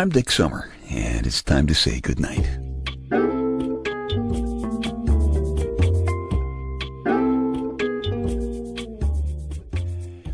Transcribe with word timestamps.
I'm 0.00 0.08
Dick 0.08 0.30
Summer, 0.30 0.72
and 0.88 1.26
it's 1.26 1.42
time 1.42 1.66
to 1.66 1.74
say 1.74 2.00
goodnight. 2.00 2.48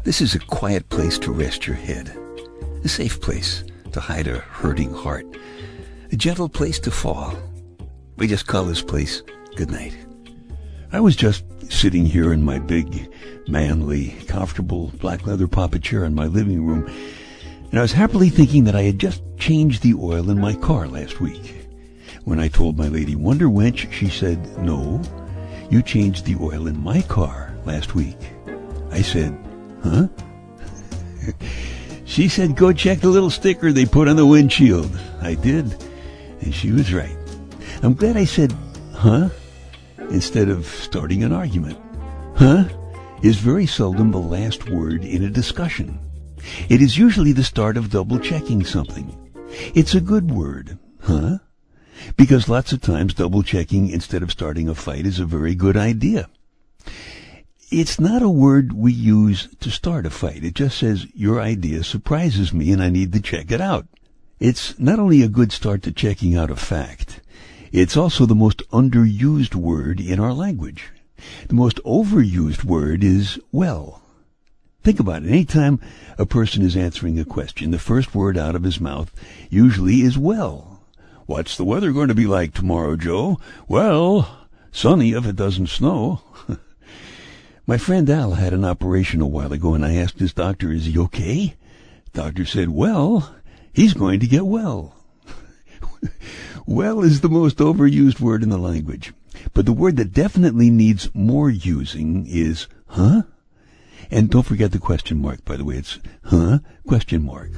This 0.04 0.20
is 0.20 0.36
a 0.36 0.38
quiet 0.38 0.88
place 0.88 1.18
to 1.18 1.32
rest 1.32 1.66
your 1.66 1.74
head, 1.74 2.16
a 2.84 2.88
safe 2.88 3.20
place 3.20 3.64
to 3.90 3.98
hide 3.98 4.28
a 4.28 4.38
hurting 4.38 4.94
heart, 4.94 5.26
a 6.12 6.16
gentle 6.16 6.48
place 6.48 6.78
to 6.78 6.92
fall. 6.92 7.36
We 8.18 8.28
just 8.28 8.46
call 8.46 8.66
this 8.66 8.82
place 8.82 9.20
goodnight. 9.56 9.96
I 10.92 11.00
was 11.00 11.16
just 11.16 11.42
sitting 11.72 12.06
here 12.06 12.32
in 12.32 12.44
my 12.44 12.60
big, 12.60 13.12
manly, 13.48 14.10
comfortable 14.28 14.92
black 15.00 15.26
leather 15.26 15.48
papa 15.48 15.80
chair 15.80 16.04
in 16.04 16.14
my 16.14 16.26
living 16.26 16.64
room, 16.64 16.86
and 17.72 17.80
I 17.80 17.82
was 17.82 17.90
happily 17.90 18.28
thinking 18.28 18.62
that 18.62 18.76
I 18.76 18.82
had 18.82 19.00
just 19.00 19.25
changed 19.38 19.82
the 19.82 19.94
oil 19.94 20.30
in 20.30 20.40
my 20.40 20.54
car 20.54 20.86
last 20.86 21.20
week. 21.20 21.66
When 22.24 22.40
I 22.40 22.48
told 22.48 22.76
my 22.76 22.88
lady 22.88 23.14
Wonder 23.14 23.46
Wench, 23.46 23.90
she 23.92 24.08
said, 24.08 24.58
No, 24.58 25.00
you 25.70 25.82
changed 25.82 26.24
the 26.24 26.36
oil 26.40 26.66
in 26.66 26.82
my 26.82 27.02
car 27.02 27.54
last 27.64 27.94
week. 27.94 28.18
I 28.90 29.02
said, 29.02 29.36
Huh? 29.82 30.08
she 32.04 32.28
said, 32.28 32.56
Go 32.56 32.72
check 32.72 33.00
the 33.00 33.08
little 33.08 33.30
sticker 33.30 33.72
they 33.72 33.86
put 33.86 34.08
on 34.08 34.16
the 34.16 34.26
windshield. 34.26 34.90
I 35.20 35.34
did, 35.34 35.76
and 36.40 36.54
she 36.54 36.72
was 36.72 36.92
right. 36.92 37.16
I'm 37.82 37.94
glad 37.94 38.16
I 38.16 38.24
said, 38.24 38.52
Huh? 38.94 39.28
instead 40.10 40.48
of 40.48 40.66
starting 40.66 41.24
an 41.24 41.32
argument. 41.32 41.78
Huh? 42.36 42.64
is 43.22 43.36
very 43.36 43.66
seldom 43.66 44.10
the 44.10 44.18
last 44.18 44.68
word 44.68 45.04
in 45.04 45.24
a 45.24 45.30
discussion. 45.30 45.98
It 46.68 46.80
is 46.80 46.98
usually 46.98 47.32
the 47.32 47.42
start 47.42 47.76
of 47.76 47.90
double 47.90 48.18
checking 48.18 48.64
something. 48.64 49.25
It's 49.74 49.94
a 49.94 50.00
good 50.00 50.30
word, 50.30 50.78
huh? 51.02 51.38
Because 52.16 52.48
lots 52.48 52.72
of 52.72 52.80
times 52.80 53.14
double 53.14 53.42
checking 53.42 53.88
instead 53.88 54.22
of 54.22 54.30
starting 54.30 54.68
a 54.68 54.74
fight 54.74 55.06
is 55.06 55.18
a 55.18 55.24
very 55.24 55.54
good 55.54 55.76
idea. 55.76 56.28
It's 57.70 57.98
not 57.98 58.22
a 58.22 58.28
word 58.28 58.72
we 58.72 58.92
use 58.92 59.48
to 59.60 59.70
start 59.70 60.06
a 60.06 60.10
fight. 60.10 60.44
It 60.44 60.54
just 60.54 60.78
says, 60.78 61.06
your 61.14 61.40
idea 61.40 61.82
surprises 61.82 62.52
me 62.52 62.70
and 62.70 62.82
I 62.82 62.90
need 62.90 63.12
to 63.12 63.20
check 63.20 63.50
it 63.50 63.60
out. 63.60 63.86
It's 64.38 64.78
not 64.78 64.98
only 64.98 65.22
a 65.22 65.28
good 65.28 65.50
start 65.50 65.82
to 65.82 65.92
checking 65.92 66.36
out 66.36 66.50
a 66.50 66.56
fact, 66.56 67.20
it's 67.72 67.96
also 67.96 68.26
the 68.26 68.34
most 68.34 68.62
underused 68.70 69.54
word 69.54 70.00
in 70.00 70.20
our 70.20 70.32
language. 70.32 70.90
The 71.48 71.54
most 71.54 71.82
overused 71.82 72.62
word 72.62 73.02
is 73.02 73.40
well. 73.50 74.02
Think 74.86 75.00
about 75.00 75.24
it. 75.24 75.30
Anytime 75.30 75.80
a 76.16 76.24
person 76.24 76.62
is 76.62 76.76
answering 76.76 77.18
a 77.18 77.24
question, 77.24 77.72
the 77.72 77.78
first 77.80 78.14
word 78.14 78.38
out 78.38 78.54
of 78.54 78.62
his 78.62 78.80
mouth 78.80 79.12
usually 79.50 80.02
is 80.02 80.16
well. 80.16 80.80
What's 81.26 81.56
the 81.56 81.64
weather 81.64 81.90
going 81.90 82.06
to 82.06 82.14
be 82.14 82.28
like 82.28 82.54
tomorrow, 82.54 82.94
Joe? 82.94 83.40
Well, 83.66 84.46
sunny 84.70 85.10
if 85.10 85.26
it 85.26 85.34
doesn't 85.34 85.70
snow. 85.70 86.20
My 87.66 87.78
friend 87.78 88.08
Al 88.08 88.34
had 88.34 88.52
an 88.52 88.64
operation 88.64 89.20
a 89.20 89.26
while 89.26 89.52
ago 89.52 89.74
and 89.74 89.84
I 89.84 89.96
asked 89.96 90.20
his 90.20 90.32
doctor, 90.32 90.70
is 90.70 90.84
he 90.84 90.96
okay? 90.96 91.56
Doctor 92.12 92.44
said, 92.44 92.68
well, 92.68 93.34
he's 93.72 93.92
going 93.92 94.20
to 94.20 94.28
get 94.28 94.46
well. 94.46 94.94
well 96.64 97.02
is 97.02 97.22
the 97.22 97.28
most 97.28 97.56
overused 97.56 98.20
word 98.20 98.44
in 98.44 98.50
the 98.50 98.56
language. 98.56 99.12
But 99.52 99.66
the 99.66 99.72
word 99.72 99.96
that 99.96 100.12
definitely 100.12 100.70
needs 100.70 101.12
more 101.12 101.50
using 101.50 102.24
is 102.28 102.68
huh? 102.86 103.22
And 104.10 104.30
don't 104.30 104.44
forget 104.44 104.72
the 104.72 104.78
question 104.78 105.18
mark, 105.18 105.44
by 105.44 105.56
the 105.56 105.64
way. 105.64 105.76
It's 105.76 105.98
huh? 106.24 106.58
Question 106.86 107.24
mark. 107.24 107.50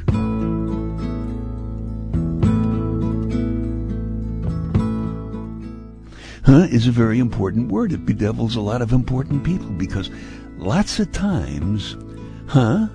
Huh 6.44 6.66
is 6.70 6.86
a 6.86 6.92
very 6.92 7.19
important 7.19 7.70
word. 7.70 7.92
It 7.92 8.06
bedevils 8.06 8.56
a 8.56 8.60
lot 8.60 8.80
of 8.80 8.92
important 8.92 9.44
people 9.44 9.69
because 9.70 10.10
lots 10.56 10.98
of 10.98 11.12
times, 11.12 11.97
huh 12.47 12.88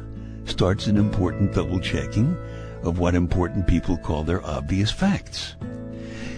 starts 0.46 0.88
an 0.88 0.97
important 0.97 1.53
double 1.53 1.80
checking 1.80 2.36
of 2.84 3.00
what 3.00 3.16
important 3.16 3.68
people 3.68 3.97
call 3.97 4.24
their 4.24 4.46
obvious 4.46 4.92
facts. 4.92 5.56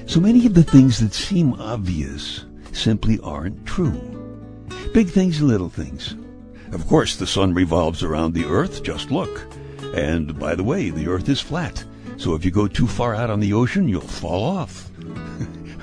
So 0.05 0.19
many 0.19 0.45
of 0.45 0.53
the 0.53 0.63
things 0.63 0.99
that 0.99 1.13
seem 1.13 1.53
obvious 1.53 2.45
simply 2.71 3.19
aren't 3.21 3.65
true. 3.65 3.99
Big 4.93 5.09
things 5.09 5.41
little 5.41 5.69
things. 5.69 6.15
Of 6.75 6.87
course, 6.87 7.15
the 7.15 7.25
sun 7.25 7.53
revolves 7.53 8.03
around 8.03 8.33
the 8.33 8.43
earth, 8.43 8.83
just 8.83 9.09
look. 9.09 9.47
And 9.95 10.37
by 10.37 10.55
the 10.55 10.63
way, 10.63 10.89
the 10.89 11.07
earth 11.07 11.29
is 11.29 11.39
flat. 11.39 11.85
So 12.17 12.35
if 12.35 12.43
you 12.43 12.51
go 12.51 12.67
too 12.67 12.85
far 12.85 13.15
out 13.15 13.29
on 13.29 13.39
the 13.39 13.53
ocean, 13.53 13.87
you'll 13.87 14.01
fall 14.01 14.43
off. 14.43 14.91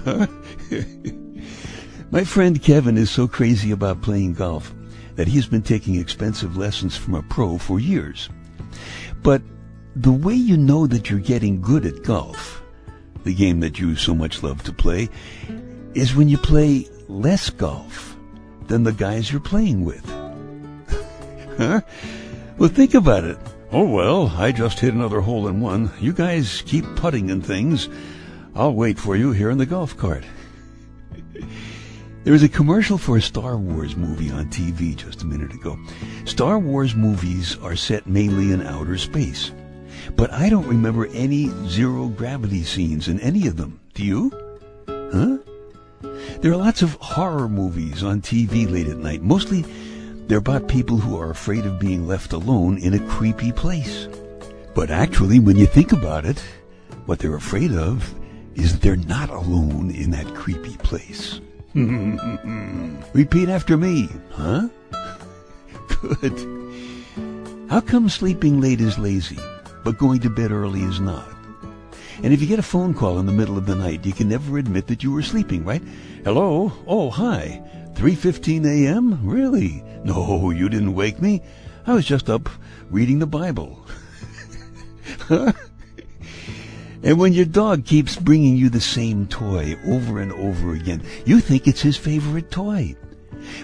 My 2.10 2.24
friend 2.24 2.62
Kevin 2.62 2.98
is 2.98 3.10
so 3.10 3.26
crazy 3.26 3.70
about 3.70 4.02
playing 4.02 4.34
golf 4.34 4.74
that 5.14 5.28
he's 5.28 5.46
been 5.46 5.62
taking 5.62 5.94
expensive 5.94 6.58
lessons 6.58 6.94
from 6.94 7.14
a 7.14 7.22
pro 7.22 7.56
for 7.56 7.80
years. 7.80 8.28
But 9.22 9.40
the 9.96 10.12
way 10.12 10.34
you 10.34 10.58
know 10.58 10.86
that 10.86 11.08
you're 11.08 11.20
getting 11.20 11.62
good 11.62 11.86
at 11.86 12.02
golf, 12.02 12.62
the 13.24 13.34
game 13.34 13.60
that 13.60 13.78
you 13.78 13.96
so 13.96 14.14
much 14.14 14.42
love 14.42 14.62
to 14.64 14.74
play, 14.74 15.08
is 15.94 16.14
when 16.14 16.28
you 16.28 16.36
play 16.36 16.86
less 17.08 17.48
golf 17.48 18.14
than 18.66 18.82
the 18.82 18.92
guys 18.92 19.32
you're 19.32 19.40
playing 19.40 19.86
with. 19.86 20.21
Huh? 21.56 21.80
Well, 22.58 22.68
think 22.68 22.94
about 22.94 23.24
it. 23.24 23.38
Oh, 23.70 23.88
well, 23.88 24.28
I 24.36 24.52
just 24.52 24.80
hit 24.80 24.94
another 24.94 25.20
hole 25.20 25.48
in 25.48 25.60
one. 25.60 25.90
You 25.98 26.12
guys 26.12 26.62
keep 26.66 26.84
putting 26.96 27.30
and 27.30 27.44
things. 27.44 27.88
I'll 28.54 28.74
wait 28.74 28.98
for 28.98 29.16
you 29.16 29.32
here 29.32 29.50
in 29.50 29.58
the 29.58 29.66
golf 29.66 29.96
cart. 29.96 30.24
There 32.24 32.32
was 32.32 32.42
a 32.42 32.48
commercial 32.48 32.98
for 32.98 33.16
a 33.16 33.22
Star 33.22 33.56
Wars 33.56 33.96
movie 33.96 34.30
on 34.30 34.46
TV 34.46 34.94
just 34.94 35.22
a 35.22 35.26
minute 35.26 35.52
ago. 35.52 35.78
Star 36.24 36.58
Wars 36.58 36.94
movies 36.94 37.56
are 37.62 37.74
set 37.74 38.06
mainly 38.06 38.52
in 38.52 38.62
outer 38.62 38.98
space. 38.98 39.50
But 40.14 40.32
I 40.32 40.48
don't 40.48 40.66
remember 40.66 41.06
any 41.08 41.50
zero 41.66 42.08
gravity 42.08 42.62
scenes 42.62 43.08
in 43.08 43.18
any 43.20 43.46
of 43.46 43.56
them. 43.56 43.80
Do 43.94 44.04
you? 44.04 44.30
Huh? 44.86 45.38
There 46.40 46.52
are 46.52 46.56
lots 46.56 46.82
of 46.82 46.94
horror 46.94 47.48
movies 47.48 48.02
on 48.02 48.20
TV 48.20 48.70
late 48.70 48.88
at 48.88 48.98
night. 48.98 49.22
Mostly 49.22 49.64
they're 50.26 50.38
about 50.38 50.68
people 50.68 50.96
who 50.96 51.18
are 51.18 51.30
afraid 51.30 51.66
of 51.66 51.78
being 51.78 52.06
left 52.06 52.32
alone 52.32 52.78
in 52.78 52.94
a 52.94 53.08
creepy 53.08 53.52
place. 53.52 54.08
But 54.74 54.90
actually, 54.90 55.38
when 55.38 55.56
you 55.56 55.66
think 55.66 55.92
about 55.92 56.24
it, 56.24 56.42
what 57.06 57.18
they're 57.18 57.36
afraid 57.36 57.72
of 57.72 58.14
is 58.54 58.72
that 58.72 58.82
they're 58.82 58.96
not 58.96 59.30
alone 59.30 59.90
in 59.90 60.10
that 60.10 60.34
creepy 60.34 60.76
place. 60.78 61.40
Repeat 61.74 63.48
after 63.48 63.76
me, 63.76 64.08
huh? 64.30 64.68
Good. 66.00 67.68
How 67.68 67.80
come 67.80 68.08
sleeping 68.08 68.60
late 68.60 68.80
is 68.80 68.98
lazy? 68.98 69.38
but 69.84 69.98
going 69.98 70.20
to 70.20 70.30
bed 70.30 70.52
early 70.52 70.80
is 70.82 71.00
not. 71.00 71.28
And 72.22 72.32
if 72.32 72.40
you 72.40 72.46
get 72.46 72.58
a 72.58 72.62
phone 72.62 72.94
call 72.94 73.18
in 73.18 73.26
the 73.26 73.32
middle 73.32 73.58
of 73.58 73.66
the 73.66 73.74
night, 73.74 74.06
you 74.06 74.12
can 74.12 74.28
never 74.28 74.58
admit 74.58 74.86
that 74.86 75.02
you 75.02 75.12
were 75.12 75.22
sleeping, 75.22 75.64
right? 75.64 75.82
Hello? 76.24 76.72
Oh, 76.86 77.10
hi. 77.10 77.62
3:15 77.94 78.66
a.m.? 78.66 79.26
Really? 79.26 79.82
No, 80.04 80.50
you 80.50 80.68
didn't 80.68 80.94
wake 80.94 81.20
me. 81.20 81.42
I 81.86 81.94
was 81.94 82.04
just 82.04 82.30
up 82.30 82.48
reading 82.90 83.18
the 83.18 83.26
Bible. 83.26 83.84
and 85.28 87.18
when 87.18 87.32
your 87.32 87.44
dog 87.44 87.84
keeps 87.84 88.16
bringing 88.16 88.56
you 88.56 88.68
the 88.68 88.80
same 88.80 89.26
toy 89.26 89.76
over 89.86 90.20
and 90.20 90.32
over 90.32 90.74
again, 90.74 91.02
you 91.24 91.40
think 91.40 91.66
it's 91.66 91.82
his 91.82 91.96
favorite 91.96 92.50
toy. 92.50 92.96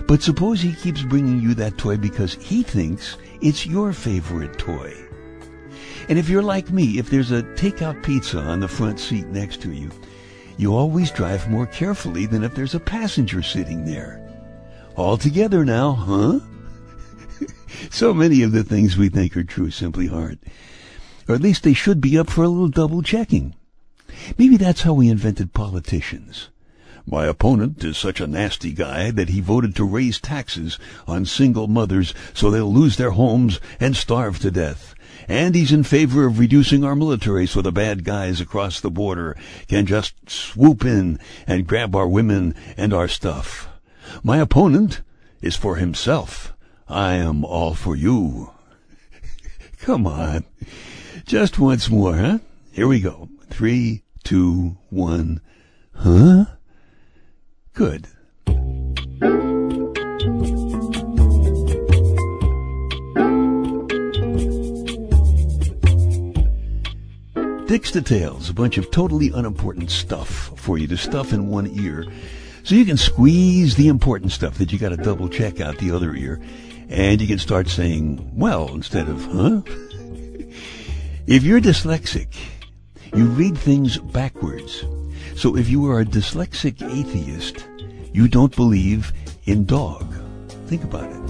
But 0.06 0.22
suppose 0.22 0.60
he 0.60 0.72
keeps 0.72 1.02
bringing 1.02 1.40
you 1.40 1.54
that 1.54 1.78
toy 1.78 1.96
because 1.96 2.34
he 2.34 2.62
thinks 2.62 3.16
it's 3.40 3.66
your 3.66 3.92
favorite 3.92 4.58
toy. 4.58 4.94
And 6.08 6.18
if 6.18 6.28
you're 6.28 6.42
like 6.42 6.70
me, 6.70 6.98
if 6.98 7.10
there's 7.10 7.32
a 7.32 7.42
takeout 7.42 8.02
pizza 8.02 8.38
on 8.38 8.60
the 8.60 8.68
front 8.68 8.98
seat 8.98 9.26
next 9.26 9.60
to 9.62 9.72
you, 9.72 9.90
you 10.58 10.74
always 10.74 11.12
drive 11.12 11.48
more 11.48 11.66
carefully 11.66 12.26
than 12.26 12.42
if 12.42 12.54
there's 12.54 12.74
a 12.74 12.80
passenger 12.80 13.42
sitting 13.42 13.84
there. 13.84 14.20
All 14.96 15.16
together 15.16 15.64
now, 15.64 15.92
huh? 15.92 16.40
so 17.90 18.12
many 18.12 18.42
of 18.42 18.50
the 18.50 18.64
things 18.64 18.96
we 18.96 19.08
think 19.08 19.36
are 19.36 19.44
true 19.44 19.70
simply 19.70 20.08
aren't. 20.08 20.42
Or 21.28 21.36
at 21.36 21.40
least 21.40 21.62
they 21.62 21.74
should 21.74 22.00
be 22.00 22.18
up 22.18 22.28
for 22.28 22.42
a 22.42 22.48
little 22.48 22.68
double 22.68 23.02
checking. 23.02 23.54
Maybe 24.36 24.56
that's 24.56 24.82
how 24.82 24.94
we 24.94 25.08
invented 25.08 25.52
politicians. 25.52 26.48
My 27.06 27.26
opponent 27.26 27.82
is 27.84 27.96
such 27.96 28.20
a 28.20 28.26
nasty 28.26 28.72
guy 28.72 29.12
that 29.12 29.28
he 29.28 29.40
voted 29.40 29.76
to 29.76 29.84
raise 29.84 30.20
taxes 30.20 30.78
on 31.06 31.24
single 31.24 31.68
mothers 31.68 32.12
so 32.34 32.50
they'll 32.50 32.72
lose 32.72 32.96
their 32.96 33.12
homes 33.12 33.60
and 33.78 33.96
starve 33.96 34.40
to 34.40 34.50
death. 34.50 34.94
And 35.26 35.54
he's 35.54 35.72
in 35.72 35.82
favor 35.82 36.26
of 36.26 36.38
reducing 36.38 36.84
our 36.84 36.94
military 36.94 37.46
so 37.46 37.62
the 37.62 37.72
bad 37.72 38.04
guys 38.04 38.40
across 38.40 38.80
the 38.80 38.90
border 38.90 39.36
can 39.66 39.86
just 39.86 40.14
swoop 40.28 40.84
in 40.84 41.18
and 41.46 41.66
grab 41.66 41.96
our 41.96 42.06
women 42.06 42.54
and 42.76 42.92
our 42.92 43.08
stuff. 43.08 43.68
My 44.22 44.38
opponent 44.38 45.02
is 45.40 45.56
for 45.56 45.76
himself. 45.76 46.52
I 46.88 47.14
am 47.14 47.44
all 47.44 47.74
for 47.74 47.96
you. 47.96 48.52
Come 49.78 50.06
on. 50.06 50.44
Just 51.26 51.58
once 51.58 51.90
more, 51.90 52.16
huh? 52.16 52.38
Here 52.72 52.88
we 52.88 53.00
go. 53.00 53.28
Three, 53.50 54.02
two, 54.24 54.78
one. 54.88 55.40
Huh? 55.94 56.46
Good. 57.74 58.08
Dick's 67.68 67.92
Details, 67.92 68.48
a 68.48 68.54
bunch 68.54 68.78
of 68.78 68.90
totally 68.90 69.30
unimportant 69.34 69.90
stuff 69.90 70.58
for 70.58 70.78
you 70.78 70.86
to 70.86 70.96
stuff 70.96 71.34
in 71.34 71.48
one 71.48 71.66
ear 71.66 72.06
so 72.64 72.74
you 72.74 72.86
can 72.86 72.96
squeeze 72.96 73.74
the 73.74 73.88
important 73.88 74.32
stuff 74.32 74.56
that 74.56 74.72
you 74.72 74.78
got 74.78 74.88
to 74.88 74.96
double 74.96 75.28
check 75.28 75.60
out 75.60 75.76
the 75.76 75.90
other 75.90 76.14
ear 76.14 76.40
and 76.88 77.20
you 77.20 77.26
can 77.26 77.38
start 77.38 77.68
saying, 77.68 78.26
well, 78.34 78.68
instead 78.74 79.06
of, 79.06 79.22
huh? 79.26 79.60
if 81.26 81.42
you're 81.42 81.60
dyslexic, 81.60 82.34
you 83.14 83.26
read 83.26 83.58
things 83.58 83.98
backwards. 83.98 84.86
So 85.36 85.54
if 85.54 85.68
you 85.68 85.84
are 85.90 86.00
a 86.00 86.06
dyslexic 86.06 86.82
atheist, 86.90 87.68
you 88.14 88.28
don't 88.28 88.56
believe 88.56 89.12
in 89.44 89.66
dog. 89.66 90.10
Think 90.68 90.84
about 90.84 91.12
it. 91.12 91.20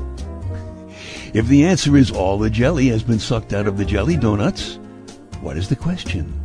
If 1.35 1.49
the 1.49 1.65
answer 1.65 1.97
is 1.97 2.13
all 2.13 2.39
the 2.39 2.49
jelly 2.49 2.87
has 2.89 3.03
been 3.03 3.19
sucked 3.19 3.53
out 3.53 3.67
of 3.67 3.77
the 3.77 3.85
jelly 3.85 4.17
donuts, 4.17 4.79
what 5.41 5.57
is 5.57 5.69
the 5.69 5.77
question? 5.77 6.41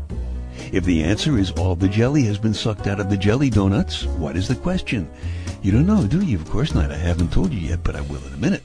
If 0.71 0.85
the 0.85 1.03
answer 1.03 1.37
is 1.37 1.51
all 1.51 1.75
the 1.75 1.87
jelly 1.87 2.23
has 2.23 2.37
been 2.37 2.53
sucked 2.53 2.87
out 2.87 2.99
of 2.99 3.09
the 3.09 3.17
jelly 3.17 3.49
donuts, 3.49 4.05
what 4.05 4.35
is 4.35 4.47
the 4.47 4.55
question? 4.55 5.09
You 5.61 5.71
don't 5.71 5.85
know, 5.85 6.05
do 6.05 6.21
you? 6.21 6.37
Of 6.37 6.49
course 6.49 6.73
not. 6.73 6.91
I 6.91 6.97
haven't 6.97 7.31
told 7.31 7.53
you 7.53 7.59
yet, 7.59 7.83
but 7.83 7.95
I 7.95 8.01
will 8.01 8.25
in 8.25 8.33
a 8.33 8.37
minute. 8.37 8.63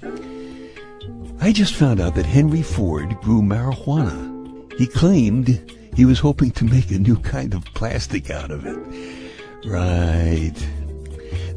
I 1.41 1.53
just 1.53 1.75
found 1.75 2.01
out 2.01 2.15
that 2.17 2.27
Henry 2.27 2.63
Ford 2.63 3.17
grew 3.21 3.43
marijuana. 3.43 4.73
He 4.79 4.87
claimed 4.87 5.73
he 5.95 6.05
was 6.05 6.19
hoping 6.19 6.51
to 6.53 6.65
make 6.65 6.91
a 6.91 6.99
new 6.99 7.17
kind 7.17 7.55
of 7.55 7.65
plastic 7.75 8.31
out 8.31 8.51
of 8.51 8.67
it. 8.67 9.69
Right. 9.69 10.55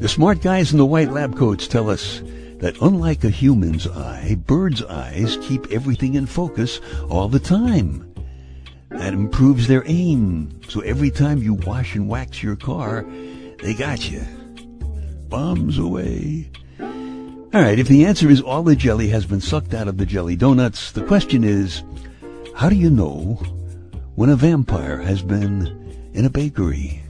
The 0.00 0.08
smart 0.08 0.42
guys 0.42 0.72
in 0.72 0.78
the 0.78 0.86
white 0.86 1.10
lab 1.10 1.36
coats 1.36 1.66
tell 1.66 1.88
us 1.90 2.22
that 2.58 2.80
unlike 2.80 3.24
a 3.24 3.30
human's 3.30 3.86
eye, 3.86 4.36
birds' 4.46 4.82
eyes 4.82 5.36
keep 5.42 5.70
everything 5.72 6.14
in 6.14 6.26
focus 6.26 6.80
all 7.08 7.28
the 7.28 7.40
time. 7.40 8.11
That 8.98 9.14
improves 9.14 9.68
their 9.68 9.82
aim. 9.86 10.60
So 10.68 10.80
every 10.80 11.10
time 11.10 11.38
you 11.38 11.54
wash 11.54 11.94
and 11.94 12.08
wax 12.08 12.42
your 12.42 12.56
car, 12.56 13.04
they 13.62 13.74
got 13.74 14.10
you. 14.10 14.22
Bombs 15.28 15.78
away. 15.78 16.50
All 17.54 17.60
right, 17.60 17.78
if 17.78 17.88
the 17.88 18.06
answer 18.06 18.30
is 18.30 18.40
all 18.40 18.62
the 18.62 18.74
jelly 18.74 19.08
has 19.08 19.26
been 19.26 19.40
sucked 19.40 19.74
out 19.74 19.86
of 19.86 19.98
the 19.98 20.06
jelly 20.06 20.36
donuts, 20.36 20.92
the 20.92 21.04
question 21.04 21.44
is, 21.44 21.82
how 22.54 22.68
do 22.68 22.76
you 22.76 22.88
know 22.88 23.34
when 24.14 24.30
a 24.30 24.36
vampire 24.36 24.98
has 24.98 25.20
been 25.20 26.10
in 26.14 26.24
a 26.24 26.30
bakery? 26.30 27.02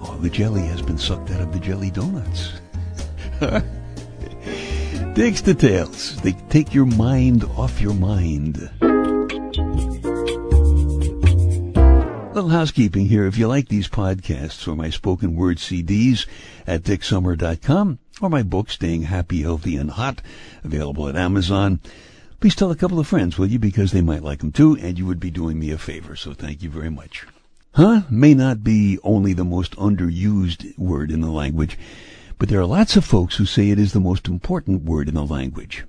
All 0.00 0.16
the 0.16 0.30
jelly 0.30 0.62
has 0.62 0.80
been 0.82 0.98
sucked 0.98 1.30
out 1.30 1.42
of 1.42 1.52
the 1.52 1.58
jelly 1.58 1.90
donuts. 1.90 2.52
Dick's 5.14 5.42
details. 5.42 6.20
They 6.22 6.32
take 6.48 6.72
your 6.72 6.86
mind 6.86 7.44
off 7.56 7.80
your 7.80 7.94
mind. 7.94 8.70
Little 12.32 12.50
housekeeping 12.50 13.06
here. 13.06 13.26
If 13.26 13.36
you 13.38 13.48
like 13.48 13.66
these 13.66 13.88
podcasts 13.88 14.68
or 14.68 14.76
my 14.76 14.88
spoken 14.88 15.34
word 15.34 15.56
CDs 15.56 16.26
at 16.64 16.84
dicksummer.com 16.84 17.98
or 18.22 18.30
my 18.30 18.44
book, 18.44 18.70
Staying 18.70 19.02
Happy, 19.02 19.42
Healthy, 19.42 19.76
and 19.76 19.90
Hot, 19.90 20.22
available 20.62 21.08
at 21.08 21.16
Amazon, 21.16 21.80
please 22.38 22.54
tell 22.54 22.70
a 22.70 22.76
couple 22.76 23.00
of 23.00 23.08
friends, 23.08 23.36
will 23.36 23.48
you? 23.48 23.58
Because 23.58 23.90
they 23.90 24.00
might 24.00 24.22
like 24.22 24.38
them 24.38 24.52
too, 24.52 24.76
and 24.76 24.96
you 24.96 25.06
would 25.06 25.18
be 25.18 25.32
doing 25.32 25.58
me 25.58 25.72
a 25.72 25.76
favor. 25.76 26.14
So 26.14 26.32
thank 26.32 26.62
you 26.62 26.70
very 26.70 26.88
much. 26.88 27.26
Huh? 27.72 28.02
May 28.08 28.34
not 28.34 28.62
be 28.62 29.00
only 29.02 29.32
the 29.32 29.44
most 29.44 29.74
underused 29.74 30.78
word 30.78 31.10
in 31.10 31.22
the 31.22 31.32
language, 31.32 31.76
but 32.38 32.48
there 32.48 32.60
are 32.60 32.64
lots 32.64 32.94
of 32.94 33.04
folks 33.04 33.38
who 33.38 33.44
say 33.44 33.70
it 33.70 33.78
is 33.80 33.92
the 33.92 33.98
most 33.98 34.28
important 34.28 34.84
word 34.84 35.08
in 35.08 35.14
the 35.16 35.26
language. 35.26 35.84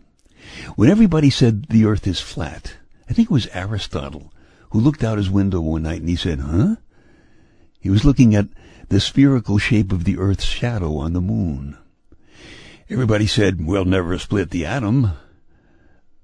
When 0.76 0.90
everybody 0.90 1.30
said 1.30 1.68
the 1.68 1.86
earth 1.86 2.08
is 2.08 2.20
flat, 2.20 2.78
I 3.08 3.14
think 3.14 3.30
it 3.30 3.34
was 3.34 3.46
Aristotle 3.54 4.34
who 4.72 4.80
looked 4.80 5.04
out 5.04 5.18
his 5.18 5.30
window 5.30 5.62
one 5.62 5.84
night 5.84 6.00
and 6.00 6.10
he 6.10 6.16
said, 6.16 6.40
Huh? 6.40 6.76
He 7.80 7.90
was 7.90 8.06
looking 8.06 8.36
at 8.36 8.48
the 8.90 9.00
spherical 9.00 9.58
shape 9.58 9.92
of 9.92 10.04
the 10.04 10.18
Earth's 10.18 10.44
shadow 10.44 10.98
on 10.98 11.14
the 11.14 11.22
moon. 11.22 11.78
Everybody 12.90 13.28
said, 13.28 13.66
We'll 13.66 13.86
never 13.86 14.18
split 14.18 14.50
the 14.50 14.66
atom. 14.66 15.12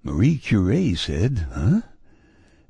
Marie 0.04 0.38
Curie 0.38 0.96
said, 0.96 1.48
Huh? 1.54 1.82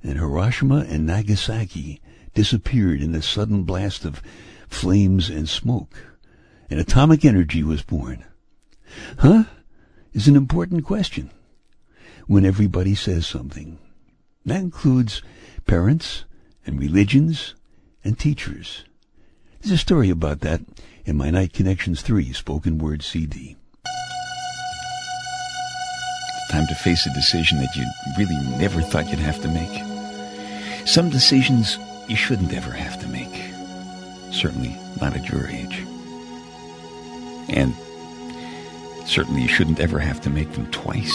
And 0.04 0.18
Hiroshima 0.18 0.86
and 0.88 1.06
Nagasaki 1.06 2.02
disappeared 2.34 3.02
in 3.02 3.16
a 3.16 3.22
sudden 3.22 3.64
blast 3.64 4.06
of 4.06 4.22
flames 4.68 5.30
and 5.30 5.50
smoke, 5.50 5.96
and 6.70 6.80
atomic 6.80 7.26
energy 7.26 7.64
was 7.64 7.82
born. 7.82 8.24
Huh? 9.20 9.46
Is 10.14 10.28
an 10.28 10.36
important 10.36 10.86
question 10.86 11.30
when 12.26 12.46
everybody 12.46 12.96
says 12.96 13.28
something. 13.28 13.78
That 14.46 14.62
includes 14.62 15.22
parents 15.68 16.24
and 16.66 16.80
religions 16.80 17.54
and 18.04 18.18
teachers. 18.18 18.86
There's 19.62 19.74
a 19.74 19.78
story 19.78 20.10
about 20.10 20.40
that 20.40 20.62
in 21.06 21.18
my 21.18 21.30
Night 21.30 21.54
Connections 21.54 22.02
3 22.02 22.32
spoken 22.34 22.78
word 22.78 23.04
CD. 23.04 23.58
Time 26.50 26.66
to 26.68 26.76
face 26.76 27.06
a 27.06 27.14
decision 27.14 27.60
that 27.60 27.76
you 27.76 27.86
really 28.18 28.58
never 28.58 28.82
thought 28.82 29.10
you'd 29.10 29.20
have 29.20 29.42
to 29.42 29.50
make. 29.50 30.88
Some 30.88 31.10
decisions 31.10 31.78
you 32.08 32.16
shouldn't 32.16 32.54
ever 32.54 32.72
have 32.72 33.00
to 33.02 33.08
make. 33.10 33.52
Certainly 34.32 34.78
not 35.02 35.18
at 35.18 35.28
your 35.28 35.48
age. 35.48 35.86
And 37.50 37.74
certainly 39.06 39.42
you 39.42 39.50
shouldn't 39.50 39.82
ever 39.82 40.00
have 40.00 40.22
to 40.22 40.30
make 40.30 40.54
them 40.54 40.72
twice. 40.72 41.14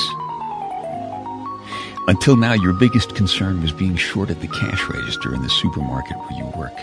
Until 2.09 2.37
now, 2.37 2.53
your 2.53 2.73
biggest 2.73 3.15
concern 3.15 3.63
was 3.63 3.71
being 3.71 3.97
short 3.97 4.29
at 4.29 4.41
the 4.41 4.49
cash 4.49 4.83
register 4.89 5.35
in 5.35 5.43
the 5.43 5.49
supermarket 5.49 6.17
where 6.17 6.39
you 6.39 6.47
work 6.59 6.77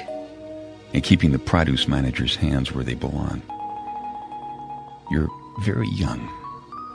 and 0.93 1.03
keeping 1.03 1.31
the 1.31 1.39
produce 1.39 1.87
manager's 1.87 2.35
hands 2.35 2.71
where 2.71 2.85
they 2.85 2.93
belong. 2.93 3.41
You're 5.11 5.29
very 5.59 5.89
young, 5.89 6.29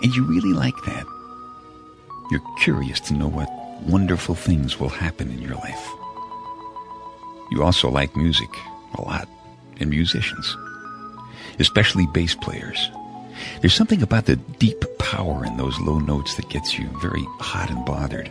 and 0.02 0.14
you 0.14 0.24
really 0.24 0.54
like 0.54 0.76
that. 0.86 1.04
You're 2.30 2.42
curious 2.60 2.98
to 3.00 3.14
know 3.14 3.28
what 3.28 3.50
wonderful 3.82 4.34
things 4.34 4.80
will 4.80 4.88
happen 4.88 5.30
in 5.30 5.42
your 5.42 5.56
life. 5.56 5.90
You 7.50 7.62
also 7.62 7.90
like 7.90 8.16
music 8.16 8.48
a 8.94 9.02
lot, 9.02 9.28
and 9.80 9.90
musicians, 9.90 10.56
especially 11.58 12.06
bass 12.06 12.34
players. 12.34 12.90
There's 13.60 13.74
something 13.74 14.02
about 14.02 14.26
the 14.26 14.36
deep 14.36 14.82
power 15.04 15.44
in 15.44 15.58
those 15.58 15.78
low 15.80 15.98
notes 15.98 16.34
that 16.36 16.48
gets 16.48 16.78
you 16.78 16.88
very 17.00 17.22
hot 17.38 17.70
and 17.70 17.84
bothered. 17.84 18.30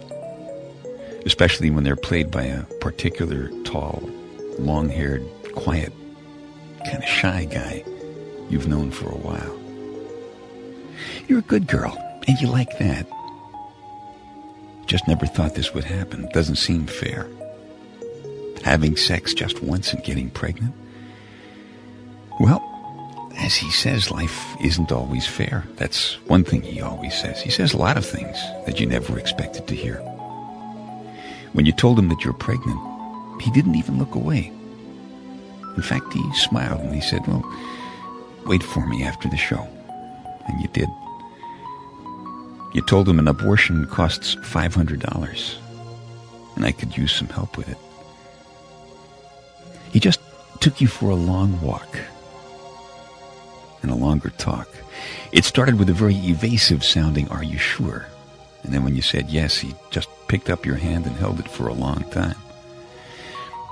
Especially 1.26 1.70
when 1.70 1.84
they're 1.84 1.96
played 1.96 2.32
by 2.32 2.44
a 2.44 2.64
particular 2.82 3.50
tall, 3.64 4.02
long 4.58 4.90
haired, 4.90 5.24
quiet, 5.56 5.94
kind 6.84 6.98
of 6.98 7.08
shy 7.08 7.46
guy 7.46 7.84
you've 8.50 8.68
known 8.68 8.90
for 8.90 9.08
a 9.08 9.18
while. 9.18 9.60
You're 11.28 11.40
a 11.40 11.44
good 11.44 11.68
girl, 11.68 11.96
and 12.28 12.42
you 12.42 12.48
like 12.48 12.78
that. 12.80 13.08
Just 14.88 15.08
never 15.08 15.28
thought 15.28 15.56
this 15.56 15.74
would 15.74 15.86
happen. 15.86 16.28
Doesn't 16.34 16.56
seem 16.56 16.88
fair. 16.88 17.28
Having 18.64 18.98
sex 18.98 19.34
just 19.34 19.62
once 19.62 19.94
and 19.94 20.04
getting 20.04 20.30
pregnant? 20.32 20.74
Well, 22.40 22.73
he 23.56 23.72
says, 23.72 24.12
life 24.12 24.56
isn't 24.62 24.92
always 24.92 25.28
fair. 25.28 25.66
That's 25.76 26.14
one 26.28 26.44
thing 26.44 26.62
he 26.62 26.82
always 26.82 27.14
says. 27.14 27.42
He 27.42 27.50
says 27.50 27.74
a 27.74 27.78
lot 27.78 27.98
of 27.98 28.06
things 28.06 28.38
that 28.66 28.80
you 28.80 28.86
never 28.86 29.20
expected 29.20 29.68
to 29.68 29.76
hear. 29.76 29.98
When 31.54 31.66
you 31.66 31.72
told 31.72 32.00
him 32.00 32.10
that 32.10 32.24
you're 32.24 32.34
pregnant, 32.34 32.80
he 33.42 33.52
didn't 33.52 33.76
even 33.76 34.00
look 34.00 34.16
away. 34.16 34.52
In 35.76 35.82
fact, 35.82 36.14
he 36.14 36.34
smiled 36.34 36.82
and 36.82 36.94
he 36.94 37.02
said, 37.02 37.26
Well, 37.28 37.44
wait 38.46 38.64
for 38.64 38.86
me 38.88 39.04
after 39.04 39.28
the 39.28 39.38
show. 39.38 39.68
And 40.48 40.62
you 40.62 40.68
did. 40.70 40.90
You 42.74 42.82
told 42.82 43.08
him 43.08 43.20
an 43.20 43.28
abortion 43.28 43.86
costs 43.88 44.36
$500, 44.36 45.56
and 46.56 46.66
I 46.66 46.72
could 46.72 46.98
use 46.98 47.12
some 47.12 47.28
help 47.30 47.56
with 47.56 47.70
it. 47.70 47.78
He 49.92 50.00
just 50.00 50.20
took 50.60 50.82
you 50.82 50.88
for 50.88 51.10
a 51.10 51.16
long 51.16 51.62
walk 51.62 52.00
and 53.84 53.92
a 53.92 53.96
longer 53.96 54.32
talk. 54.32 54.68
It 55.32 55.46
started 55.46 55.78
with 55.78 55.90
a 55.90 55.94
very 55.94 56.16
evasive 56.16 56.84
sounding, 56.84 57.28
Are 57.30 57.44
you 57.44 57.60
sure? 57.60 58.08
And 58.64 58.74
then 58.74 58.84
when 58.84 58.96
you 58.96 59.02
said 59.02 59.30
yes, 59.30 59.58
he 59.58 59.76
just 59.92 60.10
picked 60.28 60.50
up 60.50 60.66
your 60.66 60.76
hand 60.76 61.06
and 61.06 61.16
held 61.16 61.40
it 61.40 61.50
for 61.50 61.68
a 61.68 61.74
long 61.74 62.04
time. 62.12 62.38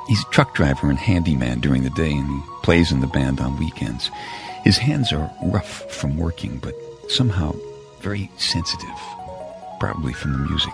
He's 0.08 0.22
a 0.22 0.30
truck 0.32 0.53
driver 0.53 0.89
and 0.89 1.00
handyman 1.00 1.62
during 1.62 1.84
the 1.84 1.89
day, 1.91 2.12
and 2.12 2.27
he 2.30 2.50
plays 2.63 2.91
in 2.91 3.00
the 3.00 3.08
band 3.08 3.39
on 3.39 3.58
weekends. 3.58 4.12
His 4.63 4.77
hands 4.77 5.13
are 5.13 5.32
rough 5.44 5.89
from 5.91 6.18
working, 6.18 6.58
but 6.58 6.75
somehow 7.10 7.56
very 8.01 8.30
sensitive, 8.38 9.00
probably 9.80 10.13
from 10.13 10.34
the 10.34 10.39
music. 10.39 10.74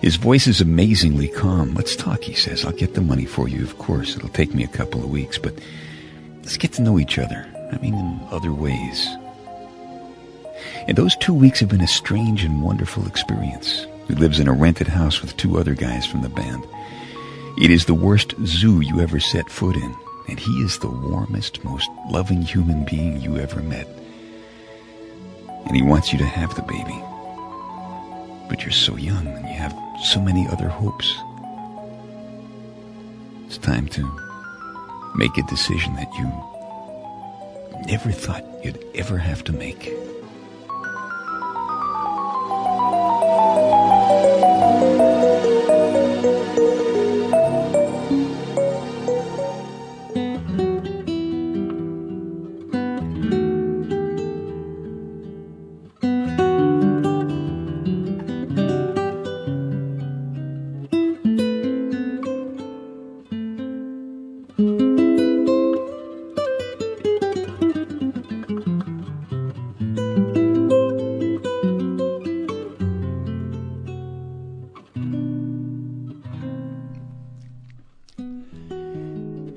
His 0.00 0.16
voice 0.16 0.46
is 0.46 0.60
amazingly 0.60 1.28
calm. 1.28 1.74
Let's 1.74 1.96
talk, 1.96 2.22
he 2.22 2.34
says. 2.34 2.64
I'll 2.64 2.72
get 2.72 2.94
the 2.94 3.00
money 3.00 3.24
for 3.24 3.48
you, 3.48 3.62
of 3.62 3.78
course. 3.78 4.16
It'll 4.16 4.28
take 4.28 4.54
me 4.54 4.64
a 4.64 4.68
couple 4.68 5.02
of 5.02 5.10
weeks, 5.10 5.38
but 5.38 5.54
let's 6.42 6.58
get 6.58 6.72
to 6.74 6.82
know 6.82 6.98
each 6.98 7.18
other. 7.18 7.46
I 7.74 7.78
mean, 7.78 7.94
in 7.94 8.20
other 8.30 8.52
ways. 8.52 9.08
And 10.86 10.96
those 10.96 11.16
two 11.16 11.34
weeks 11.34 11.58
have 11.58 11.68
been 11.68 11.80
a 11.80 11.88
strange 11.88 12.44
and 12.44 12.62
wonderful 12.62 13.06
experience. 13.06 13.86
He 14.06 14.14
lives 14.14 14.38
in 14.38 14.46
a 14.46 14.52
rented 14.52 14.86
house 14.86 15.20
with 15.20 15.36
two 15.36 15.58
other 15.58 15.74
guys 15.74 16.06
from 16.06 16.22
the 16.22 16.28
band. 16.28 16.64
It 17.60 17.70
is 17.70 17.86
the 17.86 17.94
worst 17.94 18.34
zoo 18.44 18.80
you 18.80 19.00
ever 19.00 19.18
set 19.18 19.50
foot 19.50 19.74
in, 19.74 19.96
and 20.28 20.38
he 20.38 20.52
is 20.62 20.78
the 20.78 20.90
warmest, 20.90 21.64
most 21.64 21.88
loving 22.10 22.42
human 22.42 22.84
being 22.84 23.20
you 23.20 23.38
ever 23.38 23.60
met. 23.60 23.88
And 25.66 25.74
he 25.74 25.82
wants 25.82 26.12
you 26.12 26.18
to 26.18 26.26
have 26.26 26.54
the 26.54 26.62
baby. 26.62 27.02
But 28.48 28.62
you're 28.62 28.70
so 28.70 28.96
young 28.96 29.26
and 29.26 29.48
you 29.48 29.54
have 29.54 29.76
so 30.04 30.20
many 30.20 30.46
other 30.46 30.68
hopes. 30.68 31.16
It's 33.46 33.58
time 33.58 33.88
to 33.88 34.20
make 35.16 35.36
a 35.38 35.42
decision 35.44 35.96
that 35.96 36.12
you 36.14 36.30
never 37.86 38.10
thought 38.10 38.44
you'd 38.64 38.84
ever 38.94 39.18
have 39.18 39.44
to 39.44 39.52
make. 39.52 40.03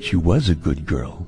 She 0.08 0.16
was 0.16 0.48
a 0.48 0.56
good 0.56 0.86
girl. 0.86 1.28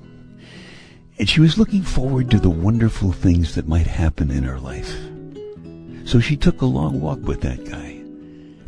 And 1.18 1.28
she 1.28 1.42
was 1.42 1.58
looking 1.58 1.82
forward 1.82 2.32
to 2.32 2.40
the 2.40 2.50
wonderful 2.50 3.12
things 3.12 3.56
that 3.56 3.68
might 3.68 3.88
happen 3.88 4.32
in 4.32 4.44
her 4.44 4.58
life. 4.58 4.96
So 6.06 6.22
she 6.22 6.38
took 6.38 6.62
a 6.62 6.66
long 6.66 7.02
walk 7.02 7.20
with 7.20 7.42
that 7.42 7.66
guy, 7.66 8.00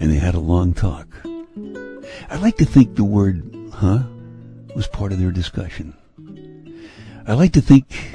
and 0.02 0.12
they 0.12 0.18
had 0.18 0.36
a 0.36 0.40
long 0.42 0.74
talk. 0.74 1.08
I 2.30 2.36
like 2.42 2.58
to 2.58 2.66
think 2.66 2.96
the 2.98 3.06
word, 3.06 3.56
huh, 3.72 4.04
was 4.76 4.86
part 4.86 5.14
of 5.14 5.20
their 5.20 5.32
discussion. 5.32 5.94
I 7.26 7.34
like 7.34 7.54
to 7.54 7.62
think 7.62 8.14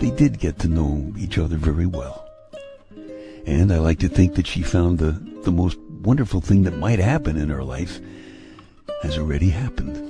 they 0.00 0.10
did 0.10 0.40
get 0.40 0.58
to 0.58 0.68
know 0.68 1.12
each 1.16 1.38
other 1.38 1.56
very 1.56 1.86
well. 1.86 2.28
And 3.46 3.72
I 3.72 3.78
like 3.78 4.00
to 4.00 4.08
think 4.08 4.34
that 4.34 4.48
she 4.48 4.62
found 4.62 4.98
the, 4.98 5.12
the 5.44 5.52
most 5.52 5.78
wonderful 6.02 6.40
thing 6.40 6.64
that 6.64 6.78
might 6.78 6.98
happen 6.98 7.36
in 7.36 7.48
her 7.48 7.62
life 7.62 8.00
has 9.02 9.16
already 9.16 9.50
happened. 9.50 10.07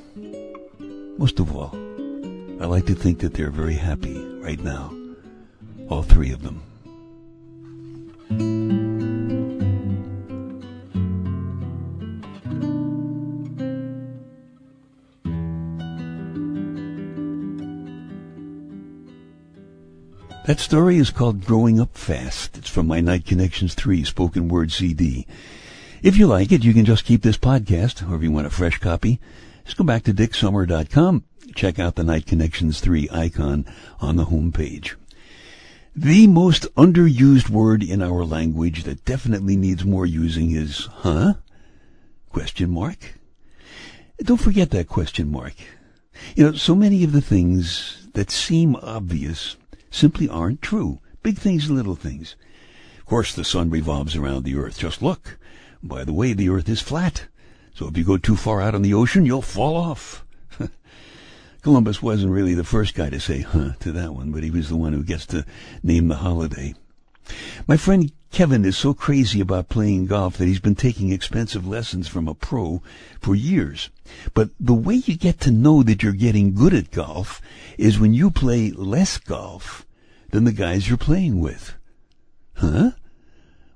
Most 1.18 1.40
of 1.40 1.54
all, 1.54 1.74
I 2.62 2.66
like 2.66 2.86
to 2.86 2.94
think 2.94 3.18
that 3.18 3.34
they're 3.34 3.50
very 3.50 3.74
happy 3.74 4.16
right 4.36 4.62
now. 4.62 4.94
All 5.90 6.04
three 6.04 6.30
of 6.30 6.42
them. 6.42 6.62
That 20.46 20.60
story 20.60 20.98
is 20.98 21.10
called 21.10 21.44
Growing 21.44 21.80
Up 21.80 21.98
Fast. 21.98 22.56
It's 22.56 22.70
from 22.70 22.86
my 22.86 23.00
Night 23.00 23.26
Connections 23.26 23.74
3 23.74 24.04
spoken 24.04 24.48
word 24.48 24.70
CD. 24.70 25.26
If 26.00 26.16
you 26.16 26.28
like 26.28 26.52
it, 26.52 26.64
you 26.64 26.72
can 26.72 26.84
just 26.84 27.04
keep 27.04 27.22
this 27.22 27.36
podcast, 27.36 28.08
or 28.08 28.14
if 28.14 28.22
you 28.22 28.30
want 28.30 28.46
a 28.46 28.50
fresh 28.50 28.78
copy, 28.78 29.18
just 29.68 29.76
go 29.76 29.84
back 29.84 30.02
to 30.04 30.14
dicksummer.com. 30.14 31.24
Check 31.54 31.78
out 31.78 31.96
the 31.96 32.02
Night 32.02 32.24
Connections 32.24 32.80
3 32.80 33.10
icon 33.12 33.66
on 34.00 34.16
the 34.16 34.24
home 34.24 34.50
page. 34.50 34.96
The 35.94 36.26
most 36.26 36.74
underused 36.74 37.50
word 37.50 37.82
in 37.82 38.00
our 38.00 38.24
language 38.24 38.84
that 38.84 39.04
definitely 39.04 39.58
needs 39.58 39.84
more 39.84 40.06
using 40.06 40.52
is 40.52 40.86
huh? 40.86 41.34
Question 42.30 42.70
mark. 42.70 43.18
Don't 44.22 44.40
forget 44.40 44.70
that 44.70 44.88
question 44.88 45.30
mark. 45.30 45.52
You 46.34 46.44
know, 46.44 46.52
so 46.52 46.74
many 46.74 47.04
of 47.04 47.12
the 47.12 47.20
things 47.20 48.08
that 48.14 48.30
seem 48.30 48.74
obvious 48.76 49.56
simply 49.90 50.30
aren't 50.30 50.62
true. 50.62 51.00
Big 51.22 51.36
things 51.36 51.70
little 51.70 51.94
things. 51.94 52.36
Of 53.00 53.04
course, 53.04 53.34
the 53.34 53.44
sun 53.44 53.68
revolves 53.68 54.16
around 54.16 54.44
the 54.44 54.56
earth. 54.56 54.78
Just 54.78 55.02
look. 55.02 55.38
By 55.82 56.04
the 56.04 56.14
way, 56.14 56.32
the 56.32 56.48
earth 56.48 56.70
is 56.70 56.80
flat. 56.80 57.26
So 57.78 57.86
if 57.86 57.96
you 57.96 58.02
go 58.02 58.16
too 58.16 58.34
far 58.34 58.60
out 58.60 58.74
on 58.74 58.82
the 58.82 58.92
ocean, 58.94 59.24
you'll 59.24 59.40
fall 59.40 59.76
off. 59.76 60.24
Columbus 61.62 62.02
wasn't 62.02 62.32
really 62.32 62.54
the 62.54 62.64
first 62.64 62.92
guy 62.92 63.08
to 63.08 63.20
say 63.20 63.42
huh 63.42 63.74
to 63.78 63.92
that 63.92 64.16
one, 64.16 64.32
but 64.32 64.42
he 64.42 64.50
was 64.50 64.68
the 64.68 64.74
one 64.74 64.92
who 64.92 65.04
gets 65.04 65.26
to 65.26 65.46
name 65.80 66.08
the 66.08 66.16
holiday. 66.16 66.74
My 67.68 67.76
friend 67.76 68.10
Kevin 68.32 68.64
is 68.64 68.76
so 68.76 68.94
crazy 68.94 69.40
about 69.40 69.68
playing 69.68 70.06
golf 70.06 70.38
that 70.38 70.48
he's 70.48 70.58
been 70.58 70.74
taking 70.74 71.12
expensive 71.12 71.68
lessons 71.68 72.08
from 72.08 72.26
a 72.26 72.34
pro 72.34 72.82
for 73.20 73.36
years. 73.36 73.90
But 74.34 74.50
the 74.58 74.74
way 74.74 74.96
you 74.96 75.16
get 75.16 75.38
to 75.42 75.52
know 75.52 75.84
that 75.84 76.02
you're 76.02 76.12
getting 76.14 76.56
good 76.56 76.74
at 76.74 76.90
golf 76.90 77.40
is 77.78 78.00
when 78.00 78.12
you 78.12 78.32
play 78.32 78.72
less 78.72 79.18
golf 79.18 79.86
than 80.30 80.42
the 80.42 80.52
guys 80.52 80.88
you're 80.88 80.98
playing 80.98 81.38
with. 81.38 81.76
Huh? 82.54 82.90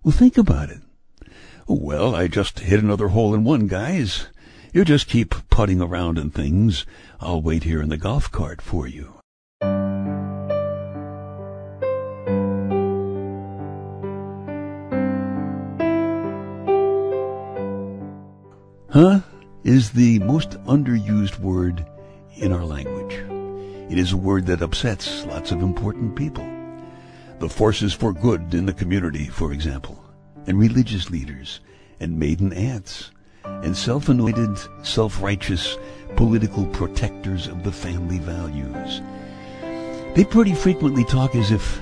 Well, 0.03 0.11
think 0.11 0.37
about 0.37 0.71
it. 0.71 0.81
Well, 1.67 2.15
I 2.15 2.29
just 2.29 2.61
hit 2.61 2.83
another 2.83 3.09
hole 3.09 3.35
in 3.35 3.45
one, 3.45 3.67
guys. 3.67 4.27
You 4.73 4.85
just 4.85 5.07
keep 5.07 5.35
putting 5.51 5.81
around 5.81 6.19
and 6.19 6.35
things. 6.35 6.85
I'll 7.21 7.43
wait 7.43 7.65
here 7.65 7.81
in 7.81 7.89
the 7.89 7.97
golf 7.97 8.31
cart 8.31 8.61
for 8.61 8.87
you. 8.89 9.15
Huh 18.91 19.21
is 19.65 19.91
the 19.91 20.19
most 20.19 20.51
underused 20.65 21.39
word 21.39 21.87
in 22.37 22.53
our 22.53 22.65
language. 22.65 23.15
It 23.91 23.99
is 23.99 24.13
a 24.13 24.17
word 24.17 24.47
that 24.47 24.63
upsets 24.63 25.25
lots 25.27 25.53
of 25.53 25.63
important 25.63 26.17
people. 26.17 26.47
The 27.39 27.49
forces 27.49 27.93
for 27.93 28.13
good 28.13 28.53
in 28.55 28.67
the 28.67 28.73
community, 28.73 29.27
for 29.27 29.53
example, 29.53 30.03
and 30.47 30.59
religious 30.59 31.11
leaders, 31.11 31.61
and 32.01 32.19
maiden 32.19 32.53
aunts, 32.53 33.11
and 33.45 33.77
self-anointed, 33.77 34.59
self-righteous 34.85 35.77
political 36.17 36.67
protectors 36.67 37.47
of 37.47 37.63
the 37.63 37.73
family 37.73 38.19
values. 38.19 39.01
They 40.15 40.25
pretty 40.25 40.55
frequently 40.55 41.05
talk 41.05 41.35
as 41.35 41.51
if 41.51 41.81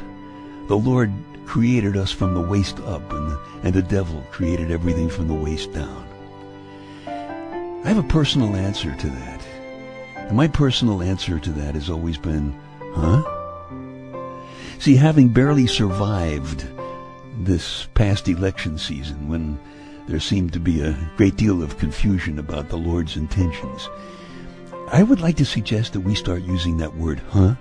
the 0.68 0.78
Lord 0.78 1.12
created 1.46 1.96
us 1.96 2.12
from 2.12 2.34
the 2.34 2.40
waist 2.40 2.78
up 2.80 3.12
and, 3.12 3.36
and 3.64 3.74
the 3.74 3.82
devil 3.82 4.24
created 4.30 4.70
everything 4.70 5.08
from 5.08 5.26
the 5.26 5.34
waist 5.34 5.72
down. 5.72 6.06
I 7.84 7.88
have 7.88 7.98
a 7.98 8.08
personal 8.08 8.54
answer 8.54 8.94
to 8.94 9.06
that. 9.08 9.46
And 10.16 10.36
my 10.36 10.46
personal 10.46 11.02
answer 11.02 11.40
to 11.40 11.50
that 11.52 11.74
has 11.74 11.90
always 11.90 12.18
been, 12.18 12.54
huh? 12.94 13.24
See, 14.78 14.94
having 14.94 15.30
barely 15.30 15.66
survived 15.66 16.68
this 17.38 17.86
past 17.94 18.28
election 18.28 18.78
season 18.78 19.28
when 19.28 19.58
there 20.08 20.20
seemed 20.20 20.52
to 20.52 20.60
be 20.60 20.80
a 20.80 20.96
great 21.16 21.36
deal 21.36 21.62
of 21.62 21.78
confusion 21.78 22.38
about 22.38 22.68
the 22.68 22.76
Lord's 22.76 23.16
intentions, 23.16 23.88
I 24.88 25.02
would 25.02 25.20
like 25.20 25.36
to 25.36 25.44
suggest 25.44 25.92
that 25.92 26.00
we 26.00 26.14
start 26.14 26.42
using 26.42 26.76
that 26.78 26.96
word, 26.96 27.20
huh, 27.30 27.54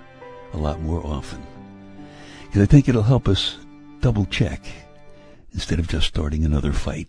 a 0.52 0.56
lot 0.56 0.80
more 0.80 1.04
often. 1.06 1.40
Because 2.46 2.62
I 2.62 2.66
think 2.66 2.88
it'll 2.88 3.02
help 3.02 3.28
us 3.28 3.56
double 4.00 4.24
check 4.26 4.62
instead 5.52 5.78
of 5.78 5.88
just 5.88 6.08
starting 6.08 6.44
another 6.44 6.72
fight. 6.72 7.08